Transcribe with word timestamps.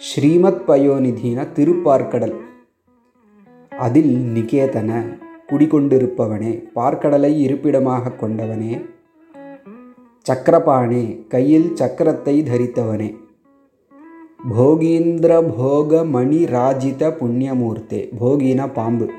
ஸ்ரீமத் 0.00 0.64
பயோநிதினா 0.66 1.44
திருப்பார்க்கடல் 1.58 2.36
அதில் 3.80 4.12
நிகேதன 4.34 4.90
குடிகொண்டிருப்பவனே 5.51 6.63
பார்க்கடலை 6.75 7.37
இருப்பிடமாக 7.37 8.11
கொண்டவனே. 8.21 8.81
சக்கரபாணே 10.29 11.27
கையில் 11.27 11.73
சக்கரத்தை 11.75 12.43
தரித்தவனே. 12.43 13.15
போகீந்திர 14.57 15.53
போக 15.57 16.03
மணி 16.03 16.45
ராஜித 16.45 17.09
புண்ணியமூர்த்தே 17.09 18.09
போகினா 18.21 18.73
பாம்பு. 18.73 19.09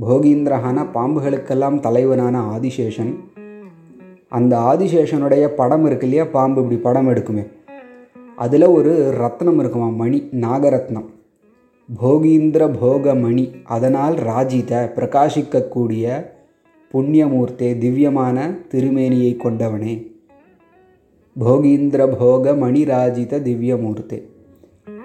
போகீந்திரஹான 0.00 0.86
பாம்புகளுக்கெல்லாம் 0.94 1.80
தலைவனான 1.80 2.40
ஆதிசேஷன். 2.40 3.14
அந்த 4.28 4.58
ஆதிசேஷனுடைய 4.58 5.46
படம் 5.46 5.86
இருக்கு 5.86 6.08
இல்லையா? 6.08 6.30
பாம்பு 6.30 6.60
இப்படி 6.62 6.80
படம் 6.80 7.08
எடுக்குமே. 7.08 7.46
அதில் 8.36 8.66
ஒரு 8.66 9.14
ரத்னம் 9.20 9.58
இருக்குமா? 9.58 9.88
மணி 9.88 10.28
நாகரத்னம். 10.32 11.08
போகீந்திர 11.96 12.76
போகமணி 12.82 13.52
அதனால் 13.64 14.14
ராஜித 14.14 14.92
பிரகாசிக்கக்கூடிய 14.96 16.26
புண்ணியமூர்த்தே 16.92 17.78
திவ்யமான 17.78 18.58
திருமேனியை 18.70 19.36
கொண்டவனே. 19.36 20.06
போகீந்திர 21.40 22.16
போக 22.18 22.52
மணிராஜித 22.52 23.40
திவ்யமூர்த்தே. 23.40 24.22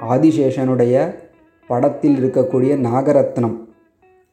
ஆதிசேஷனுடைய 0.09 1.15
படத்தில் 1.67 2.17
இருக்கக்கூடிய 2.17 2.73
நாகரத்னம் 2.87 3.57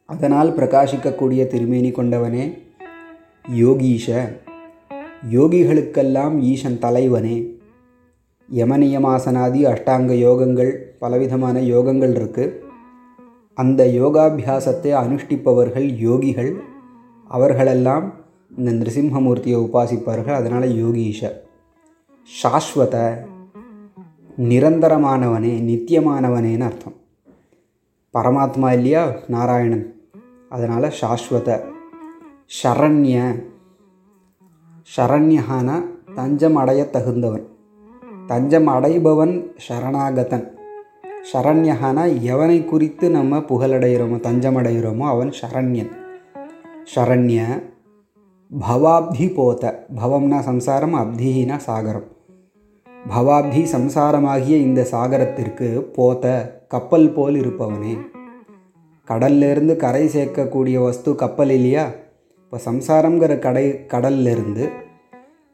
அதனால் 0.06 0.54
பிரகாசிக்கக்கூடிய 0.54 1.46
திருமேனி 1.46 1.90
கொண்டவனே. 1.90 2.58
யோகீஷ 3.54 4.28
யோகிகளுக்கெல்லாம் 5.30 6.40
ஈசன் 6.40 6.78
தலைவனே. 6.78 7.59
யமனியமாசனாதி 8.54 9.60
அஷ்டாங்க 9.72 10.12
யோகங்கள் 10.12 10.70
பலவிதமான 10.98 11.60
யோகங்கள் 11.60 12.14
இருக்குது 12.14 12.58
அந்த 13.54 13.84
யோகாபியாசத்தை 13.84 14.92
அனுஷ்டிப்பவர்கள் 14.94 15.86
யோகிகள். 15.86 16.56
அவர்களெல்லாம் 17.28 18.12
இந்த 18.56 18.72
நிருசிம்மூர்த்தியை 18.72 19.58
உபாசிப்பார்கள். 19.58 20.32
அதனால் 20.32 20.62
யோகீஷ. 20.62 21.32
சாஸ்வத 22.42 23.16
நிரந்தரமானவனே 24.40 25.52
நித்தியமானவனேன்னு 25.70 26.60
அர்த்தம். 26.60 26.94
பரமாத்மா 28.14 28.72
இல்லையா? 28.72 29.12
நாராயணன். 29.28 30.08
அதனால் 30.48 30.92
சாஸ்வத. 31.00 31.60
ஷரண்ய 32.62 33.44
ஷரண்யகான 34.96 35.84
தஞ்சம் 36.14 36.56
அடைய 36.56 36.88
தகுந்தவன் 36.92 37.46
தஞ்சம் 38.30 38.66
அடைபவன் 38.66 39.34
சரணாகதன். 39.68 40.44
சரண்யகானா 41.32 42.04
எவனை 42.22 42.64
குறித்து 42.64 43.10
நம்ம 43.10 43.38
புகழடைகிறோமோ 43.38 44.20
தஞ்சம் 44.20 44.56
அடைகிறோமோ 44.56 44.98
அவன் 44.98 45.32
சரண்யன். 45.40 45.90
சரண்ய 46.94 47.40
பவாப்தி 48.68 49.34
போத 49.34 49.86
பவம்னா 50.02 50.38
சம்சாரம் 50.40 50.94
அப்தினா 50.94 51.58
சாகரம். 51.66 52.06
பவாப்தி 53.16 53.62
சம்சாரமாகிய 53.74 54.60
இந்த 54.66 54.86
சாகரத்திற்கு 54.92 55.68
போத்த 55.96 56.26
கப்பல் 56.68 57.10
போல் 57.10 57.34
இருப்பவனே. 57.34 57.94
கடல்லிருந்து 59.08 59.76
கரை 59.76 60.06
சேர்க்கக்கூடிய 60.06 60.82
வஸ்து 60.82 61.14
கப்பல் 61.14 61.50
இல்லையா? 61.50 61.86
இப்போ 62.44 62.58
சம்சாரங்கிற 62.70 63.38
கடை 63.38 63.86
கடல்லிருந்து 63.86 64.88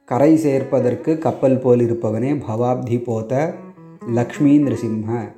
கரை 0.06 0.37
சேர்ப்பதற்கு 0.37 1.19
கப்பல் 1.19 1.59
போல் 1.59 1.81
இருப்பவனே 1.81 2.43
பவாப்தி 2.49 2.97
போத்த 2.99 3.55
லக்ஷ்மி 4.09 4.59
நிருசிம்ம. 4.59 5.33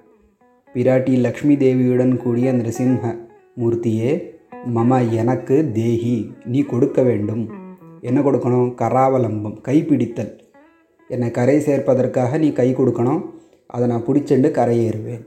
பிராட்டி 0.74 1.16
லக்ஷ்மி 1.16 1.56
தேவியுடன் 1.56 2.16
கூடிய 2.16 2.52
நிருசிம்ம 2.52 3.16
மூர்த்தியே 3.60 4.30
மம 4.74 5.10
எனக்கு 5.10 5.70
தேஹி 5.74 6.32
நீ 6.44 6.62
கொடுக்க 6.62 7.02
வேண்டும். 7.02 7.48
என்ன 8.00 8.20
கொடுக்கணும்? 8.20 8.74
கராவலம்பம் 8.74 9.60
கைப்பிடித்தல். 9.68 10.38
என்னை 11.08 11.30
கரை 11.30 11.58
சேர்ப்பதற்காக 11.58 12.38
நீ 12.38 12.52
கை 12.52 12.74
கொடுக்கணும் 12.74 13.24
அதை 13.66 13.88
நான் 13.88 14.04
பிடிச்செண்டு 14.06 14.50
கரையேறுவேன். 14.50 15.24